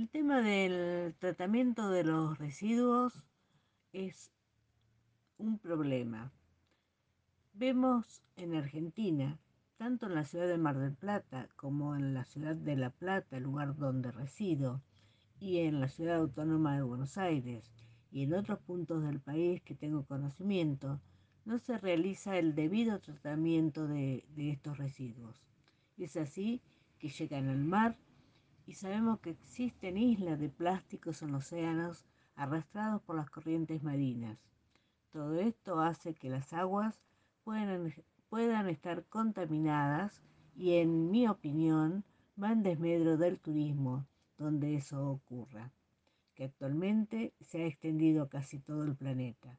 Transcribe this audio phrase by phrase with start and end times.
[0.00, 3.22] El tema del tratamiento de los residuos
[3.92, 4.32] es
[5.36, 6.32] un problema.
[7.52, 9.38] Vemos en Argentina,
[9.76, 13.38] tanto en la ciudad de Mar del Plata como en la ciudad de La Plata,
[13.40, 14.80] lugar donde resido,
[15.38, 17.70] y en la ciudad autónoma de Buenos Aires
[18.10, 20.98] y en otros puntos del país que tengo conocimiento,
[21.44, 25.44] no se realiza el debido tratamiento de, estos residuos.
[25.98, 26.62] Es así
[26.98, 27.98] que llegan al mar
[28.70, 34.38] y sabemos que existen islas de plásticos en los océanos arrastrados por las corrientes marinas.
[35.10, 37.02] Todo esto hace que las aguas
[37.42, 37.92] puedan,
[38.28, 40.22] puedan estar contaminadas
[40.54, 42.04] y en mi opinión
[42.40, 44.06] va en desmedro del turismo
[44.38, 45.72] donde eso ocurra,
[46.36, 49.58] que actualmente se ha extendido casi todo el planeta.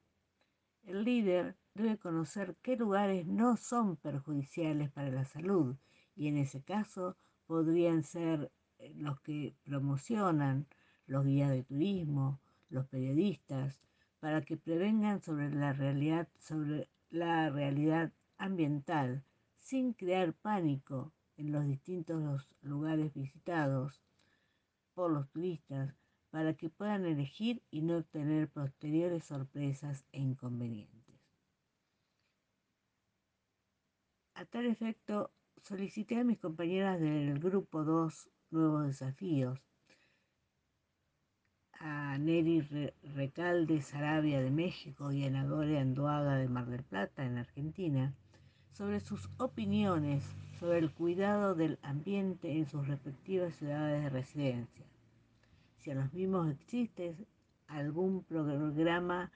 [0.83, 5.75] El líder debe conocer qué lugares no son perjudiciales para la salud
[6.15, 8.49] y en ese caso podrían ser
[8.95, 10.67] los que promocionan,
[11.05, 13.79] los guías de turismo, los periodistas,
[14.19, 19.23] para que prevengan sobre la realidad, sobre la realidad ambiental
[19.59, 24.01] sin crear pánico en los distintos lugares visitados
[24.93, 25.95] por los turistas
[26.29, 31.01] para que puedan elegir y no tener posteriores sorpresas e inconvenientes.
[34.33, 39.59] A tal efecto, solicité a mis compañeras del grupo 2 Nuevos Desafíos,
[41.79, 42.61] a Neri
[43.15, 48.13] Recalde Sarabia de México y a Nagore Anduaga de Mar del Plata en Argentina,
[48.73, 50.23] sobre sus opiniones
[50.59, 54.85] sobre el cuidado del ambiente en sus respectivas ciudades de residencia.
[55.77, 57.15] Si a los mismos existe
[57.67, 59.31] algún programa,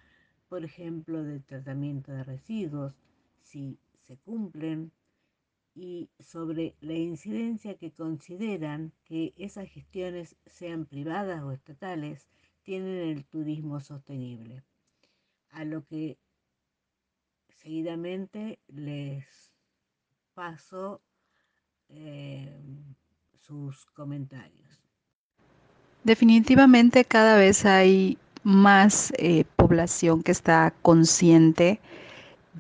[0.49, 2.93] por ejemplo, de tratamiento de residuos,
[3.41, 4.91] si se cumplen,
[5.75, 12.27] y sobre la incidencia que consideran que esas gestiones, sean privadas o estatales,
[12.63, 14.63] tienen el turismo sostenible.
[15.51, 16.17] A lo que
[17.49, 19.25] seguidamente les
[20.33, 21.01] paso
[21.89, 22.57] eh,
[23.41, 24.81] sus comentarios.
[26.03, 31.79] Definitivamente cada vez hay más eh, población que está consciente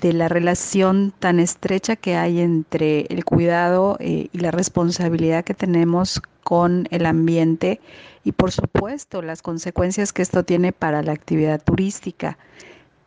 [0.01, 5.53] de la relación tan estrecha que hay entre el cuidado eh, y la responsabilidad que
[5.53, 7.79] tenemos con el ambiente
[8.23, 12.37] y por supuesto las consecuencias que esto tiene para la actividad turística.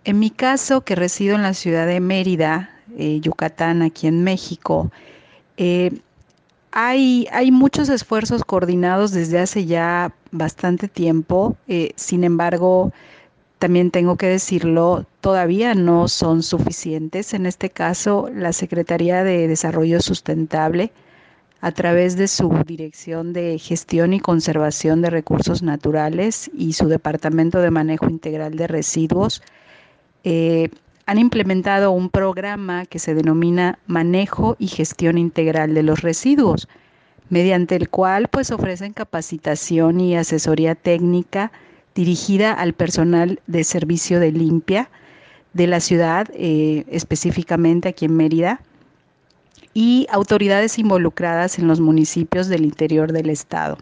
[0.05, 4.91] En mi caso, que resido en la ciudad de Mérida, Yucatán, aquí en México,
[6.71, 12.93] hay, hay, muchos esfuerzos coordinados desde hace ya bastante tiempo, eh, sin embargo,
[13.59, 17.35] también tengo que decirlo, todavía no son suficientes.
[17.35, 20.93] En este caso, la Secretaría de Desarrollo Sustentable,
[21.61, 27.61] a través de su Dirección de Gestión y Conservación de Recursos Naturales y su Departamento
[27.61, 29.43] de Manejo Integral de Residuos,
[30.23, 30.69] eh,
[31.07, 36.69] han implementado un programa que se denomina Manejo y Gestión Integral de los Residuos,
[37.29, 41.51] mediante el cual pues ofrecen capacitación y asesoría técnica
[41.99, 44.89] dirigida al personal de servicio de limpia
[45.53, 48.61] de la ciudad, eh, específicamente aquí en Mérida,
[49.75, 53.79] y autoridades involucradas en los municipios del interior del estado.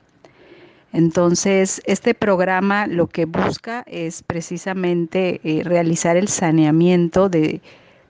[0.95, 7.61] Entonces, este programa lo que busca es precisamente eh, realizar el saneamiento de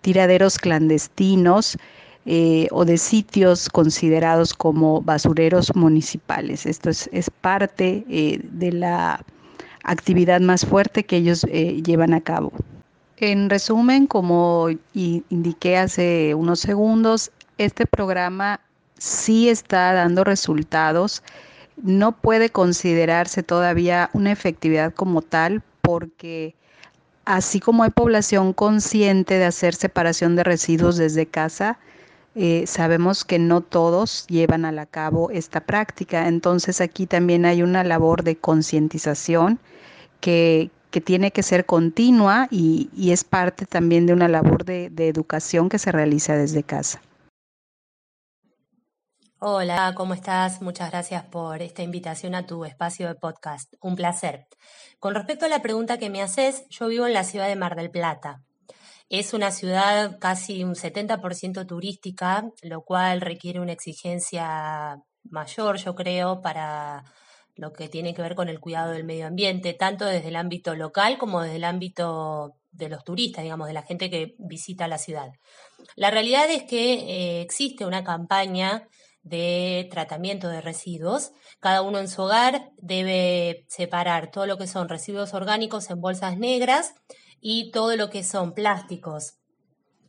[0.03, 1.79] tiraderos clandestinos
[2.27, 6.65] eh, o de sitios considerados como basureros municipales.
[6.65, 9.25] Esto es, parte de la
[9.87, 12.53] actividad más fuerte que ellos llevan a cabo.
[13.17, 18.61] En resumen, como indiqué hace unos segundos, este programa
[18.99, 21.23] sí está dando resultados
[21.83, 26.55] no puede considerarse todavía una efectividad como tal porque
[27.25, 31.79] así como hay población consciente de hacer separación de residuos desde casa,
[32.37, 36.29] eh, sabemos que no todos llevan a cabo esta práctica.
[36.29, 39.59] Entonces aquí también hay una labor de concientización
[40.21, 40.71] que,
[41.05, 45.93] tiene que ser continua y, es parte también de una labor de educación que se
[45.93, 47.03] realiza desde casa.
[49.39, 50.63] Hola, ¿cómo estás?
[50.63, 53.75] Muchas gracias por esta invitación a tu espacio de podcast.
[53.83, 54.47] Un placer.
[54.99, 57.77] Con respecto a la pregunta que me haces, yo vivo en la ciudad de Mar
[57.77, 58.41] del Plata.
[59.09, 66.41] Es una ciudad casi un 70% turística, lo cual requiere una exigencia mayor, yo creo,
[66.41, 67.05] para
[67.55, 70.75] lo que tiene que ver con el cuidado del medio ambiente, tanto desde el ámbito
[70.75, 74.99] local como desde el ámbito de los turistas, digamos, de la gente que visita la
[74.99, 75.33] ciudad.
[75.95, 78.89] La realidad es que eh, existe una campaña
[79.23, 81.33] de tratamiento de residuos.
[81.61, 86.39] Cada uno en su hogar debe separar todo lo que son residuos orgánicos en bolsas
[86.39, 86.95] negras
[87.49, 89.35] y todo lo que son plásticos,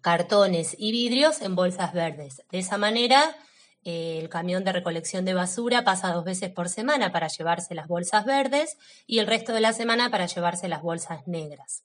[0.01, 2.41] cartones y vidrios en bolsas verdes.
[2.51, 3.37] De esa manera,
[3.83, 7.87] eh, el camión de recolección de basura pasa dos veces por semana para llevarse las
[7.87, 8.75] bolsas verdes
[9.05, 11.83] y el resto de la semana para llevarse las bolsas negras.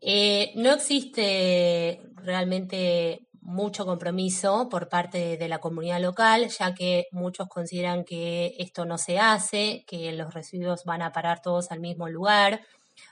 [0.00, 7.48] Eh, no existe realmente mucho compromiso por parte de la comunidad local, ya que muchos
[7.48, 12.08] consideran que esto no se hace, que los residuos van a parar todos al mismo
[12.08, 12.60] lugar.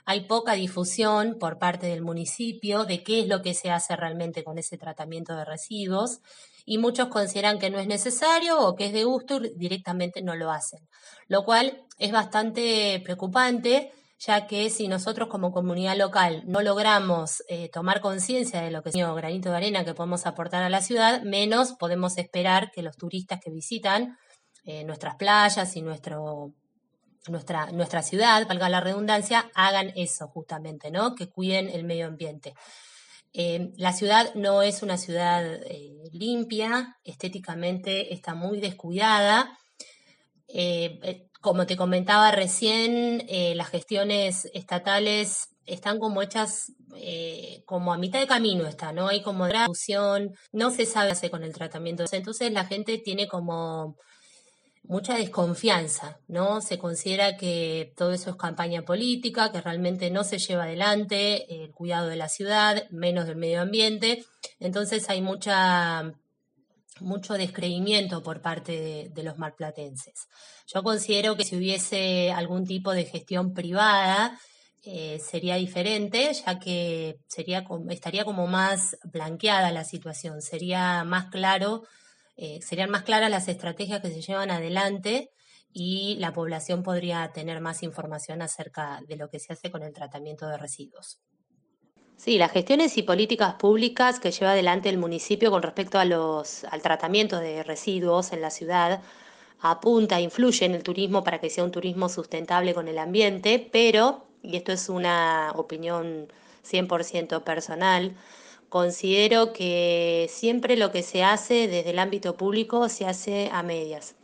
[0.05, 4.43] Hay poca difusión por parte del municipio de qué es lo que se hace realmente
[4.43, 6.19] con ese tratamiento de residuos
[6.65, 10.35] y muchos consideran que no es necesario o que es de gusto y directamente no
[10.35, 10.87] lo hacen,
[11.27, 17.69] lo cual es bastante preocupante ya que si nosotros como comunidad local no logramos eh,
[17.69, 20.81] tomar conciencia de lo que es el granito de arena que podemos aportar a la
[20.81, 24.17] ciudad, menos podemos esperar que los turistas que visitan
[24.63, 26.53] eh, nuestras playas y nuestro,
[27.29, 31.15] nuestra, nuestra ciudad, valga la redundancia, hagan eso justamente, ¿no?
[31.15, 32.53] Que cuiden el medio ambiente.
[33.33, 35.59] Eh, la ciudad no es una ciudad
[36.11, 39.57] limpia, estéticamente está muy descuidada.
[41.45, 48.19] Como te comentaba recién, eh, las gestiones estatales están como hechas eh, como a mitad
[48.19, 49.09] de camino está, ¿no?
[49.09, 52.03] Hay como discusión, no se sabe hacer con el tratamiento.
[52.11, 53.95] Entonces la gente tiene como
[54.87, 56.61] mucha desconfianza, ¿no?
[56.61, 61.71] Se considera que todo eso es campaña política, que realmente no se lleva adelante el
[61.71, 64.25] cuidado de la ciudad, menos del medio ambiente.
[64.59, 66.13] Entonces hay mucha
[67.01, 70.27] mucho descreimiento por parte de, los marplatenses.
[70.67, 74.39] Yo considero que si hubiese algún tipo de gestión privada,
[74.83, 81.83] eh, sería diferente, ya que sería, estaría como más blanqueada la situación, sería más claro,
[82.37, 85.31] eh, serían más claras las estrategias que se llevan adelante
[85.71, 89.93] y la población podría tener más información acerca de lo que se hace con el
[89.93, 91.19] tratamiento de residuos.
[92.17, 97.39] Sí, las gestiones y políticas públicas que lleva adelante el municipio con respecto al tratamiento
[97.39, 99.01] de residuos en la ciudad
[99.59, 104.27] apunta, influye en el turismo para que sea un turismo sustentable con el ambiente, pero,
[104.41, 106.31] y esto es una opinión
[106.63, 108.15] 100% personal,
[108.75, 114.15] considero que siempre lo que se hace desde el ámbito público se hace a medias.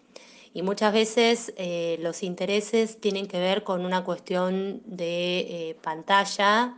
[0.53, 6.77] Y muchas veces eh, los intereses tienen que ver con una cuestión de eh, pantalla.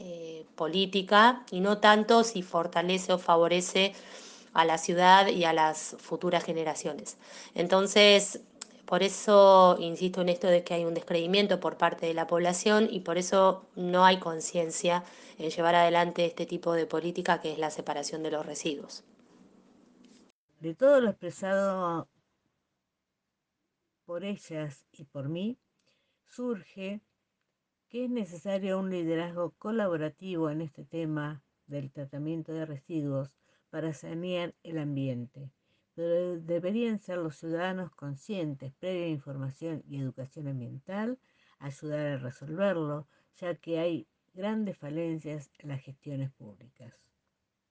[0.00, 3.94] Eh, política y no tanto si fortalece o favorece
[4.52, 7.16] a la ciudad y a las futuras generaciones.
[7.54, 8.40] Entonces,
[8.88, 12.88] por eso insisto en esto de que hay un descreimiento por parte de la población
[12.90, 15.04] y por eso no hay conciencia
[15.36, 19.04] en llevar adelante este tipo de política que es la separación de los residuos.
[20.60, 22.08] De todo lo expresado
[24.06, 25.58] por ellas y por mí,
[26.24, 27.02] surge
[27.90, 33.30] que es necesario un liderazgo colaborativo en este tema del tratamiento de residuos
[33.68, 35.50] para sanear el ambiente,
[36.02, 41.18] deberían ser los ciudadanos conscientes, previa información y educación ambiental,
[41.58, 47.07] ayudar a resolverlo, ya que hay grandes falencias en las gestiones públicas.